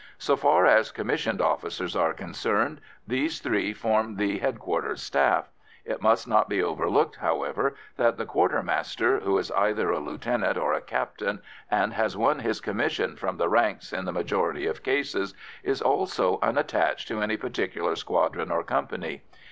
So 0.17 0.35
far 0.35 0.65
as 0.65 0.89
commissioned 0.89 1.43
officers 1.43 1.95
are 1.95 2.11
concerned, 2.15 2.81
these 3.07 3.39
three 3.39 3.71
form 3.71 4.15
the 4.15 4.39
headquarters 4.39 4.99
staff; 4.99 5.51
it 5.85 6.01
must 6.01 6.27
not 6.27 6.49
be 6.49 6.59
overlooked, 6.63 7.17
however, 7.17 7.75
that 7.97 8.17
the 8.17 8.25
quartermaster, 8.25 9.19
who 9.19 9.37
is 9.37 9.51
either 9.51 9.91
a 9.91 9.99
lieutenant 9.99 10.57
or 10.57 10.73
a 10.73 10.81
captain, 10.81 11.39
and 11.69 11.93
has 11.93 12.17
won 12.17 12.39
his 12.39 12.59
commission 12.59 13.15
from 13.15 13.37
the 13.37 13.47
ranks 13.47 13.93
in 13.93 14.05
the 14.05 14.11
majority 14.11 14.65
of 14.65 14.81
cases, 14.81 15.35
is 15.61 15.83
also 15.83 16.39
unattached 16.41 17.07
to 17.09 17.21
any 17.21 17.37
particular 17.37 17.95
squadron 17.95 18.49
or 18.49 18.63
company. 18.63 19.21